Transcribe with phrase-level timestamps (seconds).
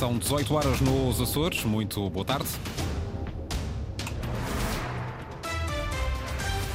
[0.00, 1.62] São 18 horas nos Açores.
[1.62, 2.48] Muito boa tarde.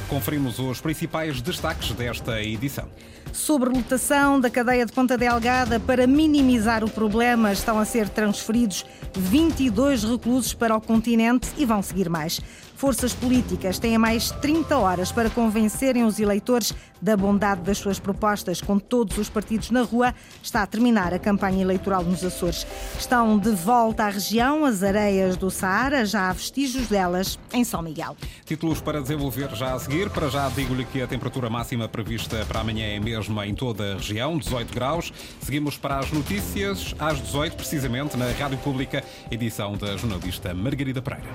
[0.08, 2.88] Conferimos os principais destaques desta edição.
[3.32, 8.86] Sobre lotação da cadeia de Ponta Delgada, para minimizar o problema, estão a ser transferidos
[9.12, 12.40] 22 reclusos para o continente e vão seguir mais.
[12.76, 18.60] Forças políticas têm mais 30 horas para convencerem os eleitores da bondade das suas propostas.
[18.60, 22.66] Com todos os partidos na rua, está a terminar a campanha eleitoral nos Açores.
[22.98, 27.80] Estão de volta à região as areias do Saara, já há vestígios delas em São
[27.80, 28.14] Miguel.
[28.44, 30.10] Títulos para desenvolver já a seguir.
[30.10, 33.96] Para já digo-lhe que a temperatura máxima prevista para amanhã é mesma em toda a
[33.96, 35.12] região, 18 graus.
[35.40, 41.26] Seguimos para as notícias às 18, precisamente, na Rádio Pública, edição da jornalista Margarida Pereira.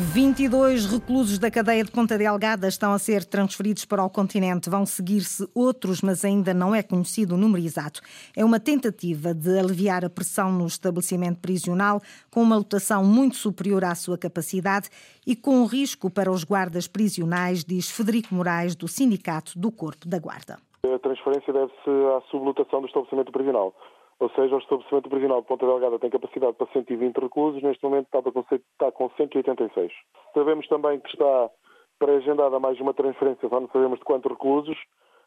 [0.00, 4.70] 22 reclusos da cadeia de Ponta Delgada estão a ser transferidos para o continente.
[4.70, 8.00] Vão seguir-se outros, mas ainda não é conhecido o número exato.
[8.34, 13.84] É uma tentativa de aliviar a pressão no estabelecimento prisional, com uma lotação muito superior
[13.84, 14.88] à sua capacidade
[15.26, 20.18] e com risco para os guardas prisionais, diz Federico Moraes, do Sindicato do Corpo da
[20.18, 20.58] Guarda.
[20.82, 23.74] A transferência deve-se à sublotação do estabelecimento prisional.
[24.20, 28.06] Ou seja, o estabelecimento prisional de Ponta Delgada tem capacidade para 120 reclusos, neste momento
[28.14, 29.92] está com 186.
[30.34, 31.50] Sabemos também que está
[31.98, 34.76] pré-agendada mais uma transferência, só não sabemos de quantos reclusos,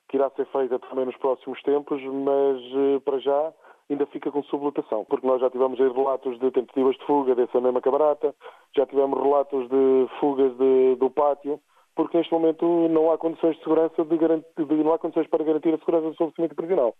[0.10, 3.54] que irá ser feita também nos próximos tempos, mas eh, para já
[3.90, 7.82] ainda fica com sublotação, porque nós já tivemos relatos de tentativas de fuga dessa mesma
[7.82, 8.34] cabarata,
[8.76, 11.60] já tivemos relatos de fugas de, do pátio,
[11.96, 15.74] porque neste momento não há condições de segurança de, de, não há condições para garantir
[15.74, 16.96] a segurança do estabelecimento prisional.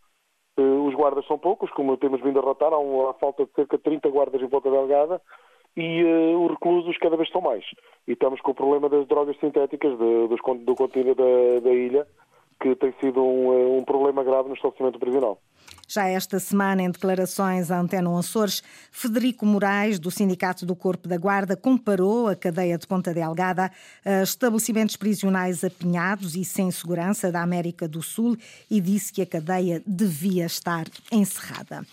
[0.58, 3.78] Eh, os guardas são poucos, como temos vindo a relatar, há, uma falta de cerca
[3.78, 5.22] de 30 guardas em volta Delgada
[5.76, 7.66] e uh, os reclusos cada vez são mais.
[8.08, 12.08] E estamos com o problema das drogas sintéticas de, dos, do contínuo da, da ilha,
[12.62, 15.40] que tem sido um, eh, um problema grave no estabelecimento prisional.
[15.94, 21.20] Já esta semana, em declarações à Antena Açores, Federico Moraes, do Sindicato do Corpo da
[21.20, 23.72] Guarda, comparou a cadeia de Ponta Delgada
[24.04, 28.36] a estabelecimentos prisionais apinhados e sem segurança da América do Sul
[28.72, 31.86] e disse que a cadeia devia estar encerrada.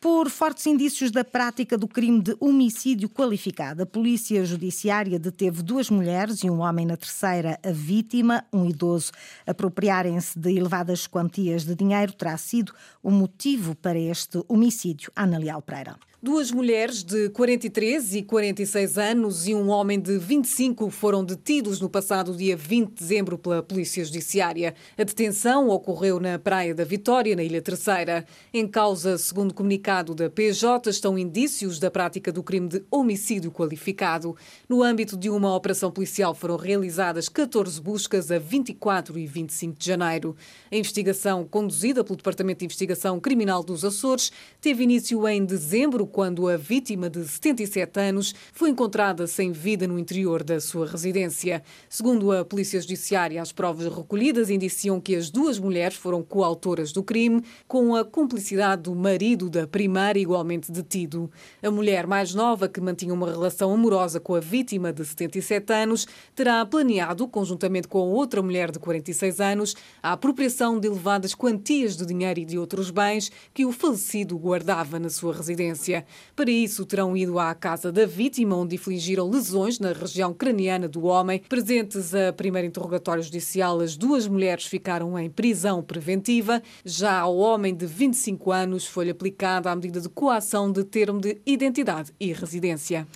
[0.00, 5.90] Por fortes indícios da prática do crime de homicídio qualificado, a Polícia Judiciária deteve duas
[5.90, 7.60] mulheres e um homem na terceira.
[7.62, 9.12] A vítima, um idoso,
[9.46, 12.72] apropriarem-se de elevadas quantias de dinheiro terá sido
[13.02, 15.12] o motivo para este homicídio.
[15.14, 16.09] Ana Leal Pereira.
[16.22, 21.88] Duas mulheres de 43 e 46 anos e um homem de 25 foram detidos no
[21.88, 24.74] passado dia 20 de dezembro pela Polícia Judiciária.
[24.98, 28.26] A detenção ocorreu na Praia da Vitória, na Ilha Terceira.
[28.52, 34.36] Em causa, segundo comunicado da PJ, estão indícios da prática do crime de homicídio qualificado.
[34.68, 39.86] No âmbito de uma operação policial foram realizadas 14 buscas a 24 e 25 de
[39.86, 40.36] janeiro.
[40.70, 46.48] A investigação, conduzida pelo Departamento de Investigação Criminal dos Açores, teve início em dezembro quando
[46.48, 51.62] a vítima de 77 anos foi encontrada sem vida no interior da sua residência.
[51.88, 57.02] Segundo a Polícia Judiciária, as provas recolhidas indiciam que as duas mulheres foram coautoras do
[57.02, 61.30] crime, com a cumplicidade do marido da primeira, igualmente detido.
[61.62, 66.06] A mulher mais nova, que mantinha uma relação amorosa com a vítima de 77 anos,
[66.34, 72.04] terá planeado, conjuntamente com outra mulher de 46 anos, a apropriação de elevadas quantias de
[72.04, 75.99] dinheiro e de outros bens que o falecido guardava na sua residência.
[76.34, 81.04] Para isso, terão ido à casa da vítima, onde infligiram lesões na região craniana do
[81.04, 81.42] homem.
[81.48, 86.62] Presentes a primeiro interrogatório judicial, as duas mulheres ficaram em prisão preventiva.
[86.84, 91.40] Já ao homem de 25 anos foi aplicada a medida de coação de termo de
[91.46, 93.06] identidade e residência.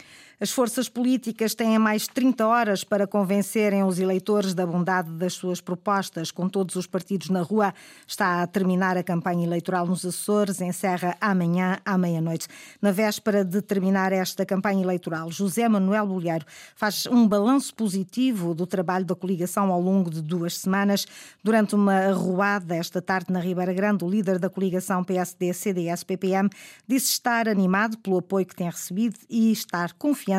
[0.45, 5.59] As forças políticas têm mais 30 horas para convencerem os eleitores da bondade das suas
[5.59, 6.31] propostas.
[6.31, 7.73] Com todos os partidos na rua,
[8.07, 12.47] está a terminar a campanha eleitoral nos Açores, encerra amanhã à meia-noite.
[12.83, 16.45] Na véspera de terminar esta campanha eleitoral, José Manuel Bolheiro
[16.77, 21.07] faz um balanço positivo do trabalho da coligação ao longo de duas semanas.
[21.43, 26.51] Durante uma arruada esta tarde na Ribeira Grande, o líder da coligação PSD-CDS-PPM
[26.87, 30.34] disse estar animado pelo apoio que tem recebido e estar confiante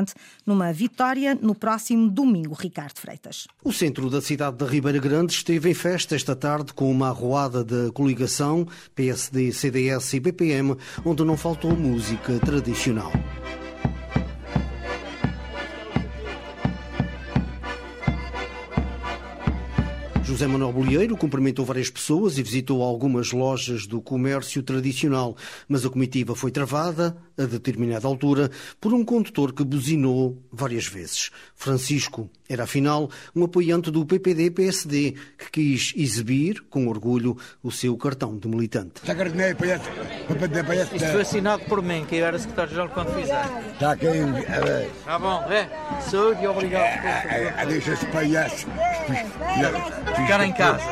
[0.46, 3.48] numa vitória no próximo domingo, Ricardo Freitas.
[3.64, 7.64] O centro da cidade de Ribeira Grande esteve em festa esta tarde com uma arruada
[7.64, 13.12] da coligação PSD, CDS e BPM, onde não faltou música tradicional.
[20.36, 25.34] José Manuel Bolieiro cumprimentou várias pessoas e visitou algumas lojas do comércio tradicional,
[25.66, 28.52] mas a comitiva foi travada, a determinada altura,
[28.82, 31.32] por um condutor que buzinou várias vezes.
[31.56, 38.38] Francisco era, afinal, um apoiante do PPD-PSD que quis exibir, com orgulho, o seu cartão
[38.38, 39.02] de militante.
[40.96, 43.46] Isto foi assinado por mim, que eu era secretário-geral quando fizer.
[43.72, 44.06] Está aqui.
[45.06, 45.70] Tá bom, é.
[46.02, 47.68] Saúde e obrigado.
[47.70, 48.68] Deixa esse palhaço.
[50.26, 50.84] Ficar em casa.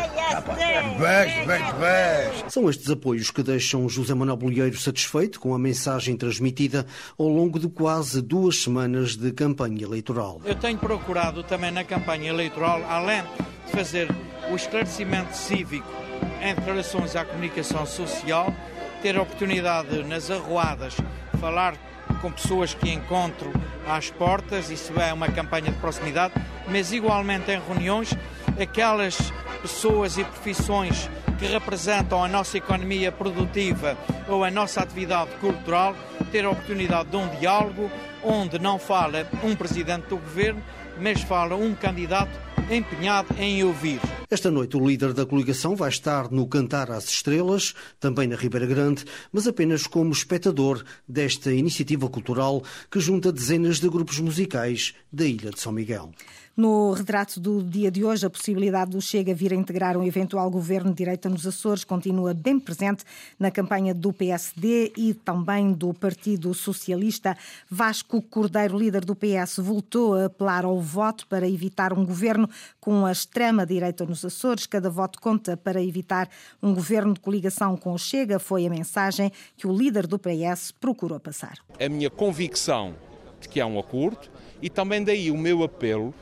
[2.49, 6.85] São estes apoios que deixam José Manuel Bolheiro satisfeito com a mensagem transmitida
[7.17, 10.39] ao longo de quase duas semanas de campanha eleitoral.
[10.45, 13.23] Eu tenho procurado também na campanha eleitoral, além
[13.65, 14.07] de fazer
[14.51, 15.91] o esclarecimento cívico
[16.39, 18.53] em declarações à comunicação social,
[19.01, 20.95] ter a oportunidade nas arruadas
[21.39, 21.75] falar
[22.21, 23.51] com pessoas que encontro
[23.85, 26.33] às portas, isso é uma campanha de proximidade,
[26.69, 28.15] mas igualmente em reuniões,
[28.59, 29.17] aquelas
[29.61, 31.09] pessoas e profissões
[31.39, 33.97] que representam a nossa economia produtiva
[34.27, 35.95] ou a nossa atividade cultural,
[36.31, 37.89] ter a oportunidade de um diálogo
[38.23, 40.63] onde não fala um presidente do governo,
[40.99, 42.31] mas fala um candidato
[42.69, 43.99] empenhado em ouvir.
[44.29, 48.65] Esta noite, o líder da coligação vai estar no Cantar às Estrelas, também na Ribeira
[48.65, 55.25] Grande, mas apenas como espectador desta iniciativa cultural que junta dezenas de grupos musicais da
[55.25, 56.11] Ilha de São Miguel.
[56.55, 60.51] No retrato do dia de hoje, a possibilidade do Chega vir a integrar um eventual
[60.51, 63.03] governo de direita nos Açores continua bem presente
[63.39, 67.35] na campanha do PSD e também do Partido Socialista.
[67.67, 72.47] Vasco Cordeiro, líder do PS, voltou a apelar ao voto para evitar um governo
[72.79, 74.67] com a extrema-direita nos Açores.
[74.67, 76.29] Cada voto conta para evitar
[76.61, 80.71] um governo de coligação com o Chega, foi a mensagem que o líder do PS
[80.71, 81.57] procurou passar.
[81.79, 82.93] A minha convicção
[83.41, 84.29] de que há um acordo
[84.61, 86.13] e também daí o meu apelo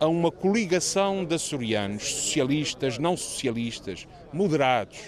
[0.00, 4.98] a uma coligação de açorianos, socialistas, não socialistas, moderados,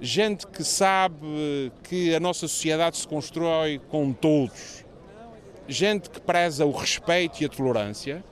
[0.00, 4.84] gente que sabe que a nossa sociedade se constrói com todos,
[5.68, 8.24] gente que preza o respeito e a tolerância,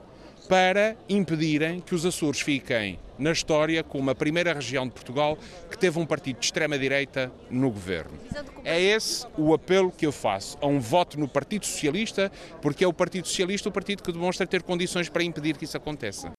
[0.47, 5.37] para impedirem que os Açores fiquem na história como a primeira região de Portugal
[5.69, 8.17] que teve um partido de extrema-direita no governo.
[8.65, 12.31] É esse o apelo que eu faço a um voto no Partido Socialista,
[12.61, 15.77] porque é o Partido Socialista o partido que demonstra ter condições para impedir que isso
[15.77, 16.31] aconteça.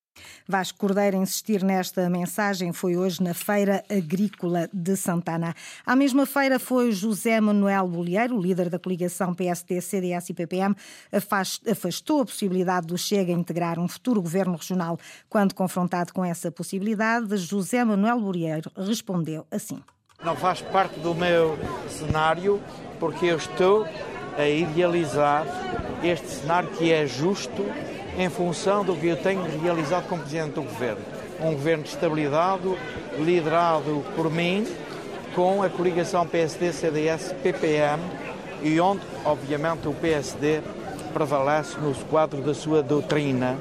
[0.47, 5.55] Vasco Cordeiro insistir nesta mensagem foi hoje na Feira Agrícola de Santana.
[5.85, 10.75] À mesma feira foi José Manuel Bolieiro, líder da coligação PSD, CDS e PPM,
[11.71, 14.99] afastou a possibilidade do Chega integrar um futuro governo regional.
[15.29, 19.83] Quando confrontado com essa possibilidade, José Manuel Bolieiro respondeu assim.
[20.25, 21.59] Não faz parte do meu
[21.89, 22.63] cenário
[23.01, 23.87] porque eu estou
[24.39, 25.45] a idealizar
[26.03, 27.65] este cenário que é justo
[28.17, 31.03] em função do que eu tenho realizado como Presidente do Governo.
[31.41, 32.63] Um governo de estabilidade,
[33.19, 34.67] liderado por mim,
[35.35, 38.03] com a coligação PSD-CDS-PPM
[38.63, 40.61] e onde, obviamente, o PSD
[41.13, 43.59] prevalece no quadro da sua doutrina,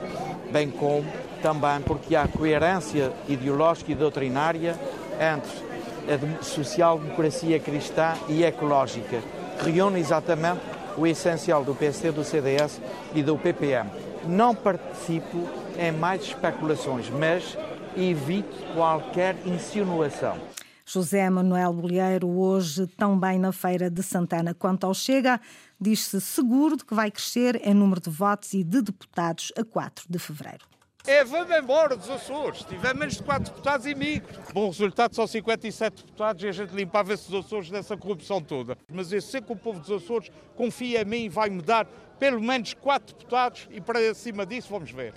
[0.51, 1.05] bem como
[1.41, 4.75] também porque há coerência ideológica e doutrinária
[5.19, 5.71] entre
[6.07, 9.21] a social-democracia cristã e ecológica,
[9.63, 10.61] reúne exatamente
[10.97, 12.81] o essencial do PSD, do CDS
[13.13, 14.10] e do PPM.
[14.27, 17.57] Não participo em mais especulações, mas
[17.95, 20.39] evito qualquer insinuação.
[20.85, 24.53] José Manuel Bolheiro, hoje também na Feira de Santana.
[24.53, 25.39] Quanto ao Chega,
[25.79, 30.05] diz-se seguro de que vai crescer em número de votos e de deputados a 4
[30.09, 30.70] de fevereiro.
[31.05, 32.63] É, vamos embora dos Açores.
[32.63, 34.39] Tiver menos de 4 deputados e migro.
[34.53, 38.77] Bom resultado, são 57 deputados e a gente limpava esses Açores dessa corrupção toda.
[38.91, 41.85] Mas eu sei que o povo dos Açores confia em mim e vai me dar
[42.19, 45.15] pelo menos 4 deputados e para cima disso vamos ver.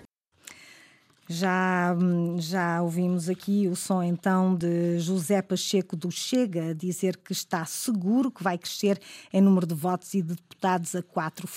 [1.26, 1.96] Já,
[2.38, 8.30] já ouvimos aqui o som então de José Pacheco do Chega dizer que está seguro
[8.30, 9.00] que vai crescer
[9.32, 11.48] em número de votos e de deputados a 4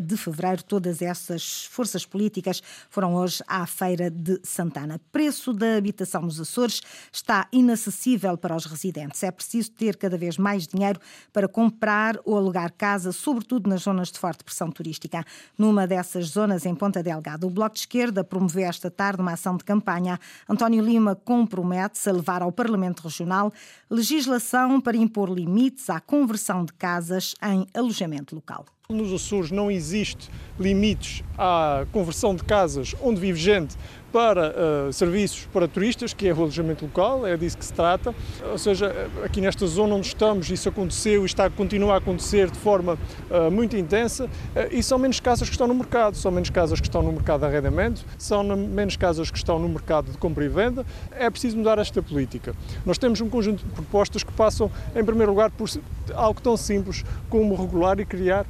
[0.00, 0.62] de fevereiro.
[0.62, 5.00] Todas essas forças políticas foram hoje à Feira de Santana.
[5.10, 6.80] Preço da habitação nos Açores
[7.12, 9.24] está inacessível para os residentes.
[9.24, 11.00] É preciso ter cada vez mais dinheiro
[11.32, 15.24] para comprar ou alugar casa, sobretudo nas zonas de forte pressão turística.
[15.56, 19.32] Numa dessas zonas, em Ponta Delgada, o Bloco de Esquerda promoveu esta tarde de uma
[19.32, 20.18] ação de campanha.
[20.48, 23.52] António Lima compromete-se a levar ao Parlamento Regional
[23.90, 28.64] legislação para impor limites à conversão de casas em alojamento local.
[28.90, 33.76] Nos Açores não existe limites à conversão de casas onde vive gente
[34.10, 34.54] para
[34.88, 38.14] uh, serviços para turistas, que é o alojamento local, é disso que se trata.
[38.50, 42.58] Ou seja, aqui nesta zona onde estamos, isso aconteceu e está, continua a acontecer de
[42.58, 42.98] forma
[43.30, 44.28] uh, muito intensa, uh,
[44.70, 47.40] e são menos casas que estão no mercado, são menos casas que estão no mercado
[47.40, 50.86] de arrendamento, são menos casas que estão no mercado de compra e venda.
[51.12, 52.54] É preciso mudar esta política.
[52.86, 55.68] Nós temos um conjunto de propostas que passam, em primeiro lugar, por
[56.14, 58.46] algo tão simples como regular e criar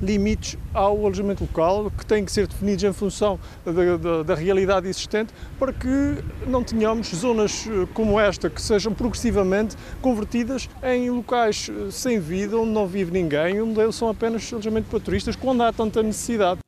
[0.00, 4.88] limites ao alojamento local que têm que ser definidos em função da, da, da, realidade
[4.88, 11.70] existente para que não tenhamos zonas eh, como esta que sejam progressivamente convertidas em locais
[11.70, 15.72] eh, sem vida, onde não vive ninguém, onde são apenas alojamento para turistas, quando há
[15.72, 16.60] tanta necessidade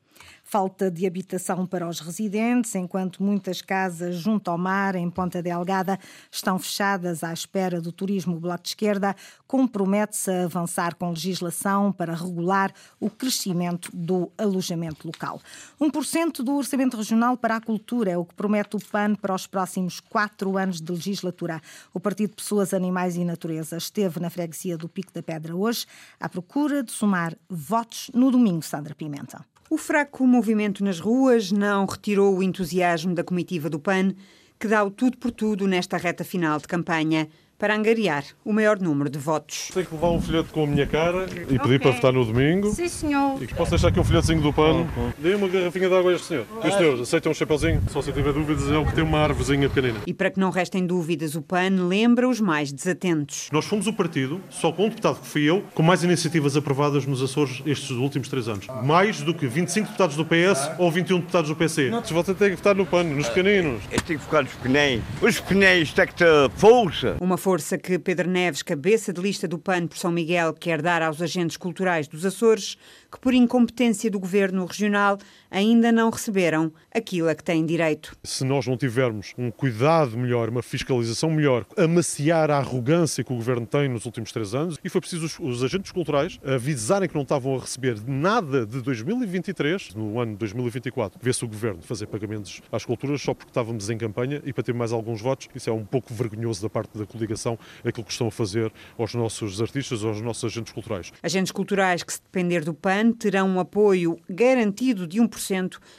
[0.51, 5.97] falta de habitação para os residentes, enquanto muitas casas junto ao mar, em Ponta Delgada,
[6.29, 8.35] estão fechadas à espera do turismo.
[8.35, 9.15] O Bloco de Esquerda
[9.47, 15.41] compromete-se a avançar com legislação para regular o crescimento do alojamento local.
[15.81, 19.47] 1% do orçamento regional para a cultura é o que promete o PAN para os
[19.47, 21.63] próximos quatro anos de legislatura.
[21.95, 25.87] O Partido Pessoas, Animais e Natureza esteve na freguesia do Pico da Pedra hoje
[26.19, 29.47] à procura de somar votos no domingo, Sandra Pimenta.
[29.73, 34.17] O fraco movimento nas ruas não retirou o entusiasmo da comitiva do PAN,
[34.59, 37.29] que dá o tudo por tudo nesta reta final de campanha
[37.61, 39.69] para angariar o maior número de votos.
[39.75, 41.79] Tenho que levar um folheto com a minha cara e pedir okay.
[41.79, 42.71] para votar no domingo.
[42.71, 43.41] Sim, senhor.
[43.41, 44.89] E posso deixar aqui um folhetozinho do pano.
[44.97, 45.13] Uhum.
[45.19, 46.47] Dê uma garrafinha de água a este senhor.
[46.65, 47.83] E os aceitam um chapeuzinho?
[47.91, 50.01] Só se tiver dúvidas, é o que tem uma árvorezinha pequenina.
[50.07, 53.51] E para que não restem dúvidas, o PAN lembra os mais desatentos.
[53.53, 57.05] Nós fomos o partido, só com um deputado que fui eu, com mais iniciativas aprovadas
[57.05, 58.67] nos Açores estes últimos três anos.
[58.83, 61.91] Mais do que 25 deputados do PS ou 21 deputados do PC.
[61.91, 63.83] Não, você tem que votar no PAN, nos pequeninos.
[63.93, 65.05] Eu tenho que focar nos pequeninos.
[65.21, 67.17] Os pequeninos têm que ter força.
[67.21, 67.50] Uma força
[67.83, 71.57] que Pedro Neves, cabeça de lista do PAN por São Miguel, quer dar aos agentes
[71.57, 72.77] culturais dos Açores,
[73.11, 75.19] que por incompetência do governo regional
[75.51, 78.17] ainda não receberam aquilo a que têm direito.
[78.23, 83.37] Se nós não tivermos um cuidado melhor, uma fiscalização melhor, amaciar a arrogância que o
[83.37, 87.15] governo tem nos últimos três anos, e foi preciso os, os agentes culturais avisarem que
[87.15, 92.07] não estavam a receber nada de 2023, no ano de 2024, vê-se o governo fazer
[92.07, 95.49] pagamentos às culturas só porque estávamos em campanha e para ter mais alguns votos.
[95.55, 99.15] Isso é um pouco vergonhoso da parte da coligação, aquilo que estão a fazer aos
[99.15, 101.13] nossos artistas, aos nossos agentes culturais.
[101.23, 105.40] Agentes culturais que, se depender do PAN, terão um apoio garantido de 1%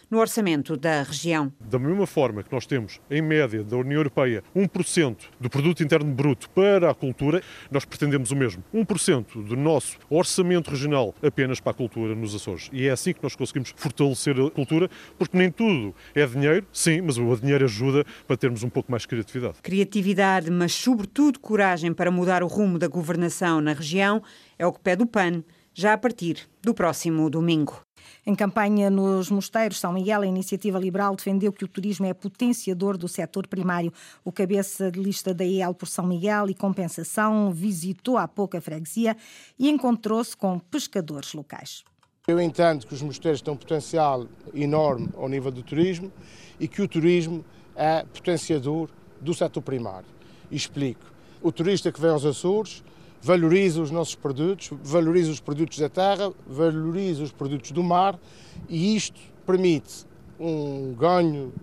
[0.10, 1.52] no orçamento da região.
[1.60, 6.12] Da mesma forma que nós temos, em média, da União Europeia, 1% do produto interno
[6.14, 8.64] bruto para a cultura, nós pretendemos o mesmo.
[8.74, 12.70] 1% do nosso orçamento regional apenas para a cultura nos Açores.
[12.72, 17.02] E é assim que nós conseguimos fortalecer a cultura, porque nem tudo é dinheiro, sim,
[17.02, 19.56] mas o dinheiro ajuda para termos um pouco mais de criatividade.
[19.62, 24.22] Criatividade, mas sobretudo coragem para mudar o rumo da governação na região,
[24.58, 25.44] é o que pede o PAN
[25.74, 27.82] já a partir do próximo domingo.
[28.26, 32.98] Em campanha nos Mosteiros São Miguel, a Iniciativa Liberal defendeu que o turismo é potenciador
[32.98, 33.92] do setor primário.
[34.24, 38.62] O cabeça de lista da IEL por São Miguel e Compensação visitou há pouco a
[38.62, 39.16] freguesia
[39.58, 41.84] e encontrou-se com pescadores locais.
[42.28, 46.12] Eu entendo que os mosteiros têm um potencial enorme ao nível do turismo
[46.60, 47.44] e que o turismo
[47.76, 50.08] é potenciador do setor primário.
[50.50, 51.12] E explico.
[51.42, 52.84] O turista que vem aos Açores
[53.22, 58.20] valoriza os nossos produtos, valoriza os produtos da terra, valoriza os produtos do mar
[58.68, 60.06] e isto permite
[60.40, 61.54] um ganho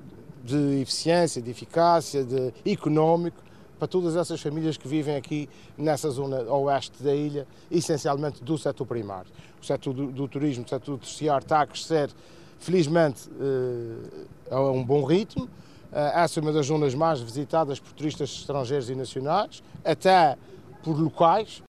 [0.45, 3.43] de eficiência, de eficácia, de económico
[3.79, 8.87] para todas essas famílias que vivem aqui nessa zona oeste da ilha, essencialmente do setor
[8.87, 9.31] primário.
[9.61, 12.11] O setor do, do turismo, o setor terciário está a crescer,
[12.59, 15.49] felizmente, eh, a um bom ritmo.
[15.93, 20.37] Eh, essa é uma das zonas mais visitadas por turistas estrangeiros e nacionais, até
[20.83, 21.63] por locais.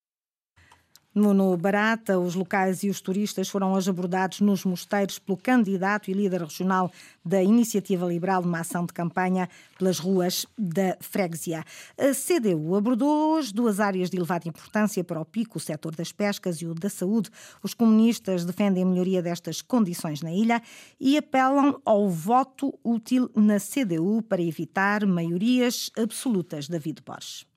[1.13, 6.13] No Barata, os locais e os turistas foram hoje abordados nos mosteiros pelo candidato e
[6.13, 6.91] líder regional
[7.25, 11.65] da Iniciativa Liberal, numa ação de campanha pelas ruas da freguesia.
[11.97, 16.11] A CDU abordou hoje duas áreas de elevada importância para o pico, o setor das
[16.11, 17.31] pescas e o da saúde.
[17.63, 20.61] Os comunistas defendem a melhoria destas condições na ilha
[20.99, 26.67] e apelam ao voto útil na CDU para evitar maiorias absolutas.
[26.67, 27.49] David Borges.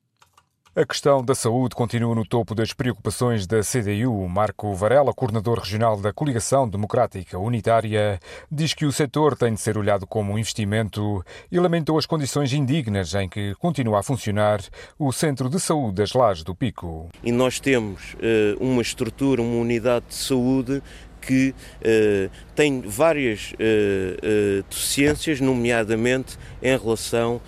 [0.75, 4.27] A questão da saúde continua no topo das preocupações da CDU.
[4.27, 8.19] Marco Varela, coordenador regional da Coligação Democrática Unitária,
[8.51, 12.53] diz que o setor tem de ser olhado como um investimento e lamentou as condições
[12.53, 14.61] indignas em que continua a funcionar
[14.97, 17.07] o Centro de Saúde das Lajes do Pico.
[17.23, 18.17] E nós temos uh,
[18.59, 20.81] uma estrutura, uma unidade de saúde
[21.21, 27.39] que uh, tem várias uh, deficiências, nomeadamente em relação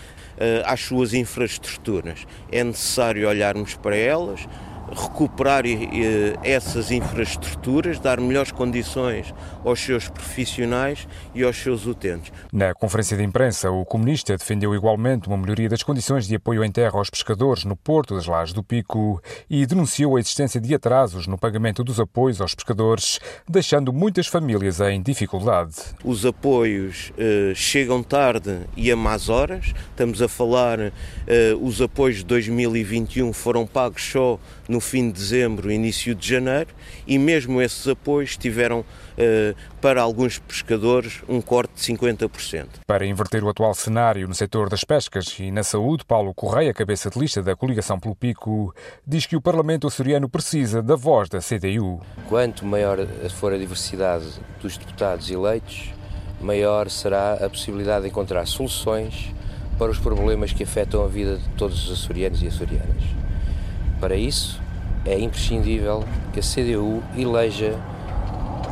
[0.65, 2.25] às suas infraestruturas.
[2.51, 4.48] É necessário olharmos para elas,
[4.92, 5.63] recuperar
[6.44, 12.32] essas infraestruturas, dar melhores condições aos seus profissionais e aos seus utentes.
[12.51, 16.72] Na conferência de imprensa, o comunista defendeu igualmente uma melhoria das condições de apoio em
[16.72, 21.27] terra aos pescadores no Porto das Lajes do Pico e denunciou a existência de atrasos
[21.27, 25.75] no pagamento dos apoios aos pescadores, deixando muitas famílias em dificuldade.
[26.04, 29.74] Os apoios eh, chegam tarde e a más horas.
[29.89, 30.92] Estamos a falar, eh,
[31.60, 36.69] os apoios de 2021 foram pagos só no fim de dezembro, início de janeiro,
[37.05, 38.84] e mesmo esses apoios tiveram
[39.17, 42.67] eh, para alguns pescadores um corte de 50%.
[42.86, 47.10] Para inverter o atual cenário no setor das pescas e na saúde, Paulo Correia, cabeça
[47.10, 48.74] de lista da coligação pelo Pico,
[49.05, 52.01] diz que o Parlamento açoriano precisa da voz da CDU.
[52.27, 53.05] Quanto maior
[53.39, 54.25] for a diversidade
[54.62, 55.93] dos deputados eleitos,
[56.41, 59.34] maior será a possibilidade de encontrar soluções
[59.77, 63.25] para os problemas que afetam a vida de todos os açorianos e açorianas.
[63.99, 64.61] Para isso,
[65.05, 67.79] é imprescindível que a CDU eleja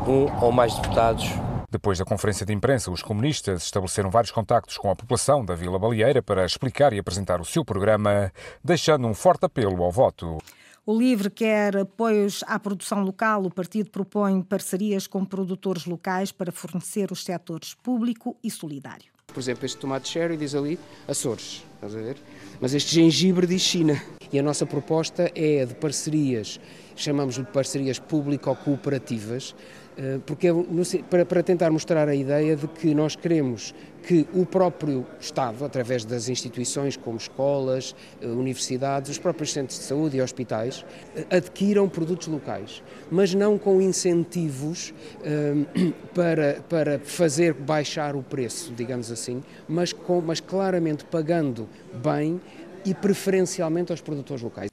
[0.08, 1.30] um ou mais deputados
[1.74, 5.80] depois da conferência de imprensa, os comunistas estabeleceram vários contactos com a população da Vila
[5.80, 8.32] Baleeira para explicar e apresentar o seu programa,
[8.64, 10.38] deixando um forte apelo ao voto.
[10.86, 13.44] O LIVRE quer apoios à produção local.
[13.46, 19.12] O partido propõe parcerias com produtores locais para fornecer os setores público e solidário.
[19.26, 20.78] Por exemplo, este tomate cherry diz ali
[21.08, 22.18] Açores, estás a ver?
[22.62, 24.00] Mas este gengibre diz China.
[24.34, 26.60] E a nossa proposta é de parcerias,
[26.96, 29.54] chamamos de parcerias público-cooperativas,
[29.96, 35.06] eh, porque é para tentar mostrar a ideia de que nós queremos que o próprio
[35.20, 40.84] Estado, através das instituições como escolas, eh, universidades, os próprios centros de saúde e hospitais,
[41.16, 44.94] eh, adquiram produtos locais, mas não com incentivos
[46.14, 52.42] para, para fazer baixar o preço, digamos assim, mas, com, mas claramente pagando bem
[52.86, 54.70] e preferencialmente aos produtores locais.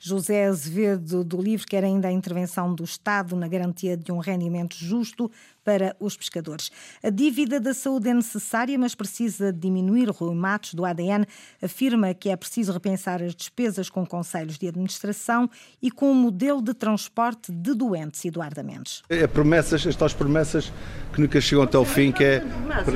[0.00, 4.76] José Azevedo do Livre quer ainda a intervenção do Estado na garantia de um rendimento
[4.76, 5.30] justo
[5.66, 6.70] para os pescadores.
[7.02, 10.08] A dívida da saúde é necessária, mas precisa diminuir.
[10.10, 11.26] Rui Matos, do ADN,
[11.60, 15.50] afirma que é preciso repensar as despesas com conselhos de administração
[15.82, 19.02] e com o modelo de transporte de doentes, Eduardo Mendes.
[19.08, 20.72] É promessas, estas promessas
[21.12, 22.44] que nunca chegam até o fim, que é...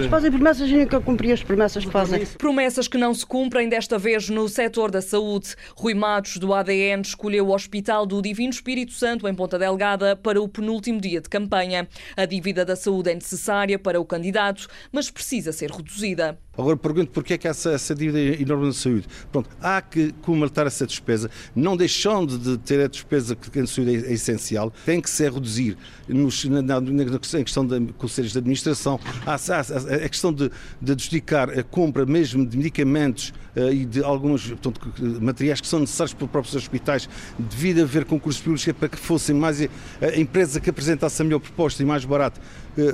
[0.08, 2.24] Fazem promessas e nunca cumprem as promessas que fazem.
[2.38, 5.56] Promessas que não se cumprem desta vez no setor da saúde.
[5.74, 10.40] Rui Matos, do ADN, escolheu o Hospital do Divino Espírito Santo, em Ponta Delgada, para
[10.40, 11.88] o penúltimo dia de campanha.
[12.16, 16.38] A dívida dívida da saúde é necessária para o candidato, mas precisa ser reduzida.
[16.60, 19.06] Agora pergunto porquê é que essa, essa dívida enorme na saúde.
[19.32, 23.96] Pronto, há que comatar essa despesa, não deixando de ter a despesa que na saúde
[23.96, 28.38] é, é essencial, tem que ser reduzir nos, na, na, na, questão de conselhos de
[28.38, 30.50] administração, há, há, a questão de,
[30.82, 34.80] de adjudicar a compra mesmo de medicamentos uh, e de alguns portanto,
[35.20, 37.08] materiais que são necessários para os próprios hospitais,
[37.38, 41.24] devido a haver concursos públicos é para que fossem mais a empresa que apresentasse a
[41.24, 42.40] melhor proposta e mais barato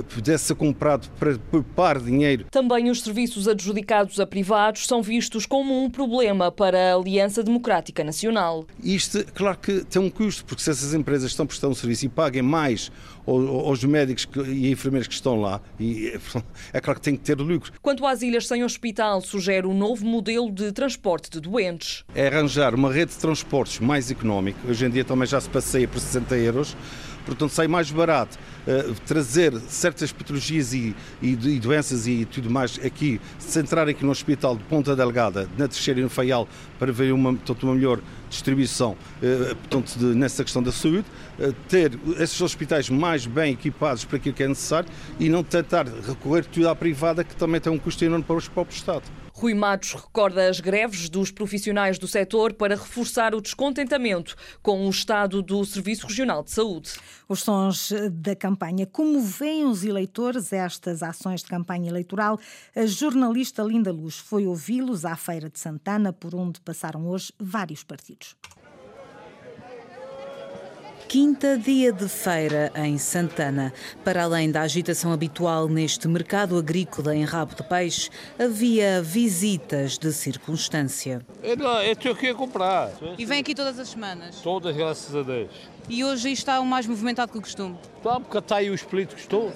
[0.09, 2.45] pudesse ser comprado para poupar dinheiro.
[2.51, 8.03] Também os serviços adjudicados a privados são vistos como um problema para a Aliança Democrática
[8.03, 8.65] Nacional.
[8.83, 12.09] Isto, claro que tem um custo, porque se essas empresas estão prestando um serviço e
[12.09, 12.91] paguem mais
[13.25, 16.17] aos médicos e enfermeiros que estão lá, e
[16.71, 17.73] é claro que tem que ter lucro.
[17.81, 22.05] Quanto às ilhas sem hospital, sugere um novo modelo de transporte de doentes.
[22.15, 25.87] É arranjar uma rede de transportes mais económica, hoje em dia também já se passeia
[25.87, 26.77] por 60 euros,
[27.27, 32.79] portanto sai mais barato uh, trazer certas patologias e, e, e, doenças e tudo mais
[32.83, 36.47] aqui, centrar aqui no Hospital de Ponta Delgada, na Terceira e no Faial,
[36.79, 41.05] para ver uma, portanto, uma melhor distribuição uh, portanto, de, nessa questão da saúde,
[41.39, 45.85] uh, ter esses hospitais mais bem equipados para aquilo que é necessário e não tentar
[45.85, 49.03] recorrer tudo à privada, que também tem um custo enorme para o próprio Estado.
[49.39, 54.89] Rui Matos recorda as greves dos profissionais do setor para reforçar o descontentamento com o
[54.89, 56.93] estado do Serviço Regional de Saúde.
[57.29, 58.87] Os sons da campanha.
[58.87, 62.39] Como veem os eleitores estas ações de campanha eleitoral?
[62.75, 67.83] A jornalista Linda Luz foi ouvi-los à Feira de Santana, por onde passaram hoje vários
[67.83, 68.35] partidos.
[71.07, 73.71] Quinta dia de feira em Santana.
[74.03, 80.11] Para além da agitação habitual neste mercado agrícola em rabo de peixe, havia visitas de
[80.11, 81.25] circunstância.
[81.41, 82.91] Eu, não, eu estou aqui a comprar.
[83.17, 84.41] E vem aqui todas as semanas?
[84.41, 85.49] Todas, graças a Deus.
[85.87, 87.77] E hoje está o mais movimentado que o costume?
[87.97, 89.53] Está, porque está aí os políticos todos.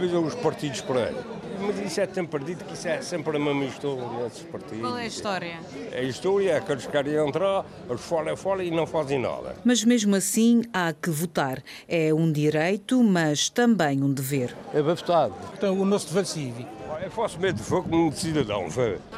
[0.00, 1.14] Vejam os partidos por aí
[1.60, 4.80] mas isso é sempre perdido, que isso é sempre a mesma história desses partidos.
[4.80, 5.60] Qual é a história?
[5.92, 9.56] A história é que eles querem entrar, eles falam, falam e não fazem nada.
[9.64, 11.62] Mas mesmo assim há que votar.
[11.88, 14.54] É um direito, mas também um dever.
[14.74, 15.30] É para votar.
[15.54, 18.68] Então, o nosso dever cívico Eu faço medo de fogo como cidadão.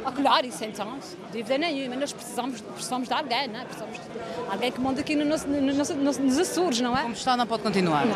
[0.03, 0.99] Ah, claro, isso então, não
[1.31, 1.95] dúvida nenhuma.
[1.95, 3.65] Nós precisamos, precisamos de alguém, não é?
[3.65, 7.03] Precisamos de alguém que manda aqui no nosso, no nosso, nos Açores, não é?
[7.03, 8.07] Como está, não pode continuar.
[8.07, 8.15] Não.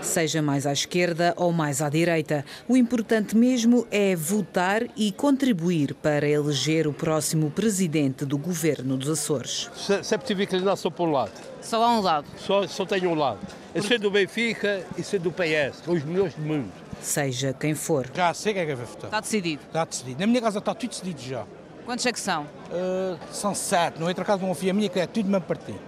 [0.00, 5.92] Seja mais à esquerda ou mais à direita, o importante mesmo é votar e contribuir
[5.94, 9.68] para eleger o próximo presidente do governo dos Açores.
[10.04, 11.32] Sempre tive só para um lado.
[11.60, 12.26] Só há um lado?
[12.38, 13.40] Só, só tenho um lado.
[13.74, 16.70] Eu sou do Benfica e sou do PS, são os melhores do mundo.
[17.00, 18.06] Seja quem for.
[18.14, 19.04] Já sei quem é que vai votar.
[19.06, 19.62] Está decidido?
[19.66, 20.20] Está decidido.
[20.20, 21.44] Na minha casa está tudo decidido já.
[21.84, 22.42] Quantos é que são?
[22.44, 23.98] Uh, são sete.
[24.00, 25.80] Não entra casa de uma filha minha que é tudo do mesmo partido.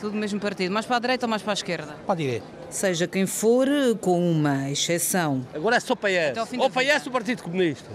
[0.00, 0.72] Tudo do mesmo partido.
[0.72, 1.94] Mais para a direita ou mais para a esquerda?
[2.06, 2.46] Para a direita.
[2.70, 3.68] Seja quem for,
[4.00, 5.46] com uma exceção.
[5.52, 6.56] Agora é só PS.
[6.58, 7.90] Ou PS o Partido Comunista.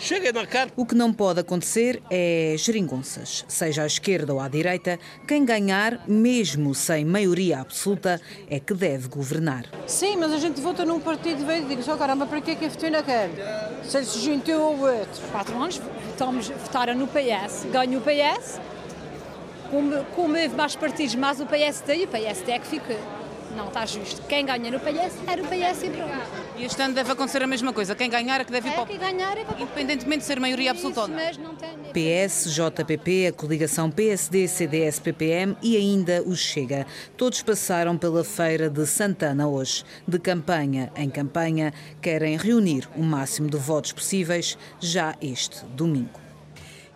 [0.00, 0.70] Chega na cara.
[0.76, 3.44] O que não pode acontecer é geringonças.
[3.46, 9.08] Seja à esquerda ou à direita, quem ganhar, mesmo sem maioria absoluta, é que deve
[9.08, 9.66] governar.
[9.86, 12.64] Sim, mas a gente vota num partido e digo só, caramba, para que é que
[12.64, 13.34] eu votei naquele?
[13.84, 15.22] Se ele se juntou ao outro.
[15.30, 18.58] Quatro anos votamos, votaram no PS, ganhou o PS,
[19.70, 22.96] como, como houve mais partidos, mais o PSD, e o PSD é que fica.
[23.54, 24.22] Não está justo.
[24.22, 26.39] Quem ganha no PS era o PS e pronto.
[26.60, 27.94] E este ano deve acontecer a mesma coisa.
[27.94, 28.86] Quem ganhar é que deve ir é para o...
[28.86, 29.58] Quem ganhar é para...
[29.62, 31.16] Independentemente de ser maioria absoluta ou não.
[31.16, 31.70] Mas não tem...
[31.90, 36.86] PS, JPP, a coligação PSD, CDS, PPM e ainda o Chega.
[37.16, 39.84] Todos passaram pela feira de Santana hoje.
[40.06, 46.29] De campanha em campanha, querem reunir o máximo de votos possíveis já este domingo.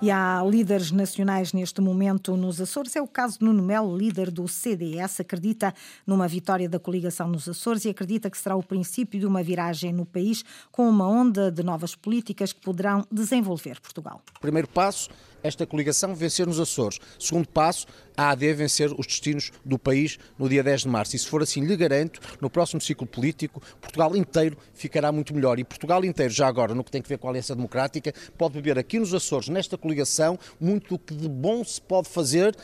[0.04, 2.94] E há líderes nacionais neste momento nos Açores.
[2.94, 5.72] É o caso de Nuno Melo, líder do CDS, acredita
[6.06, 9.94] numa vitória da coligação nos Açores e acredita que será o princípio de uma viragem
[9.94, 14.20] no país com uma onda de novas políticas que poderão desenvolver Portugal.
[14.42, 15.08] Primeiro passo,
[15.44, 16.98] esta coligação vencer nos Açores.
[17.20, 21.14] Segundo passo, a AD vencer os destinos do país no dia 10 de março.
[21.14, 25.58] E se for assim, lhe garanto, no próximo ciclo político, Portugal inteiro ficará muito melhor.
[25.58, 28.54] E Portugal inteiro, já agora, no que tem a ver com a Aliança Democrática, pode
[28.54, 32.56] beber aqui nos Açores, nesta coligação, muito do que de bom se pode fazer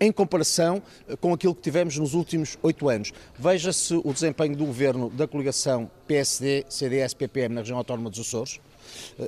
[0.00, 0.82] em comparação
[1.20, 3.12] com aquilo que tivemos nos últimos oito anos.
[3.36, 8.60] Veja-se o desempenho do governo da coligação PSD, CDS, PPM na região autónoma dos Açores.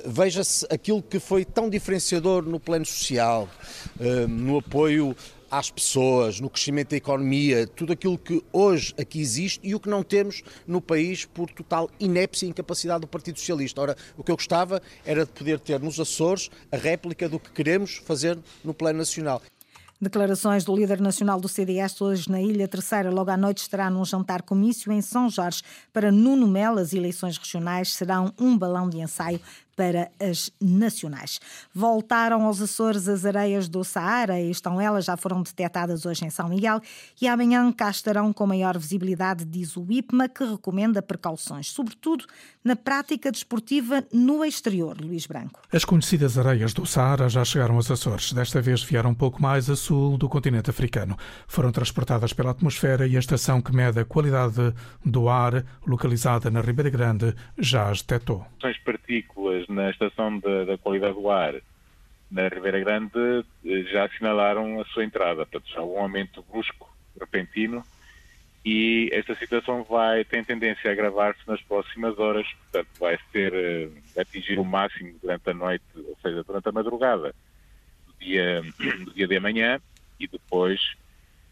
[0.05, 3.49] Veja-se aquilo que foi tão diferenciador no plano social,
[4.27, 5.15] no apoio
[5.49, 9.89] às pessoas, no crescimento da economia, tudo aquilo que hoje aqui existe e o que
[9.89, 13.81] não temos no país por total inépcia e incapacidade do Partido Socialista.
[13.81, 17.51] Ora, o que eu gostava era de poder ter nos Açores a réplica do que
[17.51, 19.41] queremos fazer no plano nacional.
[20.01, 23.11] Declarações do líder nacional do CDS hoje na Ilha Terceira.
[23.11, 25.61] Logo à noite estará num jantar comício em São Jorge.
[25.93, 29.39] Para Nuno Melo, as eleições regionais serão um balão de ensaio
[29.81, 31.39] para as nacionais.
[31.73, 36.29] Voltaram aos Açores as areias do Saara e estão elas, já foram detectadas hoje em
[36.29, 36.79] São Miguel
[37.19, 42.25] e amanhã cá estarão com maior visibilidade, diz o IPMA, que recomenda precauções, sobretudo
[42.63, 44.95] na prática desportiva no exterior.
[45.01, 45.59] Luís Branco.
[45.73, 48.33] As conhecidas areias do Saara já chegaram aos Açores.
[48.33, 51.17] Desta vez vieram um pouco mais a sul do continente africano.
[51.47, 56.61] Foram transportadas pela atmosfera e a estação que mede a qualidade do ar, localizada na
[56.61, 58.45] Ribeira Grande, já as detectou.
[58.61, 61.55] As partículas na estação da, da qualidade do ar
[62.29, 63.45] na Ribeira Grande
[63.91, 67.83] já assinalaram a sua entrada, portanto já um aumento brusco, repentino,
[68.63, 74.21] e esta situação vai tem tendência a agravar-se nas próximas horas, portanto vai ser vai
[74.21, 77.35] atingir o máximo durante a noite, ou seja, durante a madrugada
[78.07, 78.61] do dia
[79.03, 79.81] do dia de amanhã
[80.19, 80.79] e depois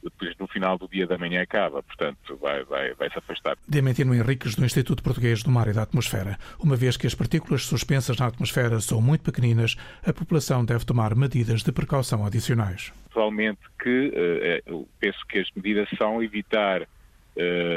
[0.03, 3.57] depois no final do dia da manhã acaba, portanto vai, vai, vai se afastar.
[3.67, 6.38] Diamantino Henriques, do Instituto Português do Mar e da Atmosfera.
[6.59, 11.15] Uma vez que as partículas suspensas na atmosfera são muito pequeninas, a população deve tomar
[11.15, 12.93] medidas de precaução adicionais.
[13.07, 16.88] Pessoalmente que uh, penso que as medidas são evitar, uh,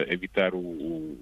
[0.09, 1.19] evitar o, o,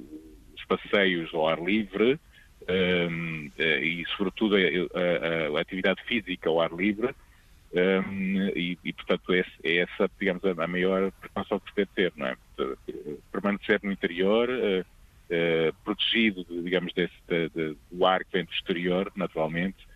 [0.54, 6.72] os passeios ao ar livre uh, e sobretudo a, a, a atividade física ao ar
[6.72, 7.14] livre,
[7.72, 12.12] um, e, e, portanto, é, é, essa, digamos, a, maior precaução que se deve ter,
[12.16, 12.36] não é?
[13.30, 18.52] Permanecer no interior, uh, uh, protegido, digamos, desse, de, de, do ar que vem do
[18.52, 19.88] exterior, naturalmente,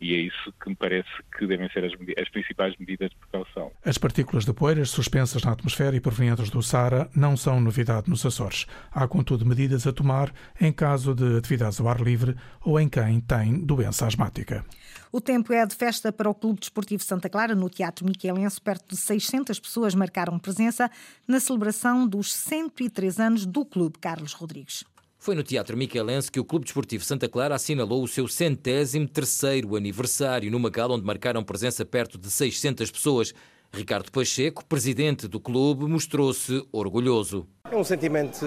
[0.00, 3.72] e é isso que me parece que devem ser as, as, principais medidas de precaução.
[3.84, 8.24] As partículas de poeiras suspensas na atmosfera e provenientes do Saara não são novidade nos
[8.24, 8.66] Açores.
[8.92, 13.20] Há, contudo, medidas a tomar em caso de atividades ao ar livre ou em quem
[13.20, 14.64] tem doença asmática.
[15.10, 18.60] O tempo é de festa para o Clube Desportivo Santa Clara, no Teatro Miquelense.
[18.60, 20.90] Perto de 600 pessoas marcaram presença
[21.26, 24.84] na celebração dos 103 anos do clube Carlos Rodrigues.
[25.20, 29.74] Foi no Teatro Miquelense que o Clube Desportivo Santa Clara assinalou o seu centésimo terceiro
[29.74, 33.34] aniversário, numa gala onde marcaram presença perto de 600 pessoas.
[33.72, 37.46] Ricardo Pacheco, presidente do clube, mostrou-se orgulhoso.
[37.70, 38.46] É um sentimento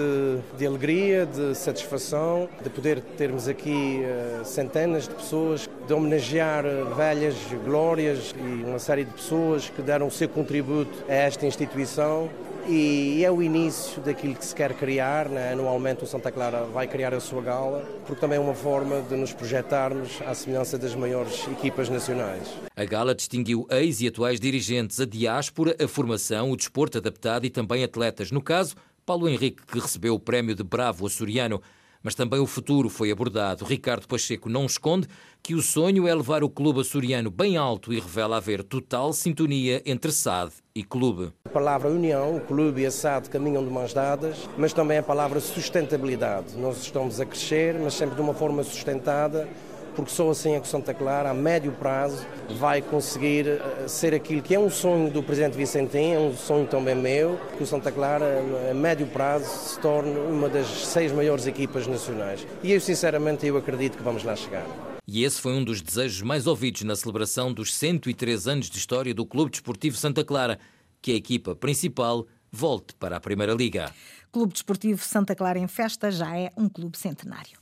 [0.58, 6.64] de alegria, de satisfação, de poder termos aqui uh, centenas de pessoas, de homenagear
[6.96, 12.28] velhas glórias e uma série de pessoas que deram o seu contributo a esta instituição
[12.68, 15.28] e é o início daquilo que se quer criar.
[15.28, 15.52] Né?
[15.52, 19.16] Anualmente o Santa Clara vai criar a sua gala, porque também é uma forma de
[19.16, 22.48] nos projetarmos à semelhança das maiores equipas nacionais.
[22.76, 27.50] A gala distinguiu ex e atuais dirigentes, a diáspora, a formação, o desporto adaptado e
[27.50, 28.30] também atletas.
[28.30, 31.60] No caso, Paulo Henrique, que recebeu o prémio de Bravo Açoriano
[32.04, 33.64] mas também o futuro foi abordado.
[33.64, 35.06] Ricardo Pacheco não esconde
[35.40, 39.80] que o sonho é levar o clube açoriano bem alto e revela haver total sintonia
[39.86, 41.32] entre SAD e clube.
[41.44, 45.02] A palavra união, o clube e a SAD caminham de mãos dadas, mas também a
[45.02, 46.56] palavra sustentabilidade.
[46.56, 49.48] Nós estamos a crescer, mas sempre de uma forma sustentada
[49.94, 52.24] porque só assim é que Santa Clara, a médio prazo,
[52.58, 56.66] vai conseguir eh, ser aquilo que é um sonho do Presidente Vicentim, é um sonho
[56.66, 61.46] também meu, que o Santa Clara, a médio prazo, se torne uma das seis maiores
[61.46, 62.46] equipas nacionais.
[62.62, 64.64] E eu, sinceramente, eu acredito que vamos lá chegar.
[65.06, 69.12] E esse foi um dos desejos mais ouvidos na celebração dos 103 anos de história
[69.12, 70.58] do Clube Desportivo Santa Clara,
[71.00, 73.92] que a equipa principal volte para a Primeira Liga.
[74.30, 77.60] Clube Desportivo Santa Clara em Festa já é um clube centenário.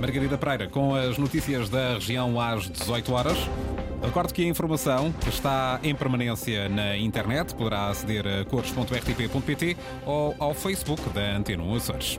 [0.00, 3.38] Margarida Pereira, com as notícias da região às 18 horas.
[4.02, 7.54] Recordo que a informação está em permanência na internet.
[7.54, 12.18] Poderá aceder a cores.rtp.pt ou ao Facebook da Antena Açores.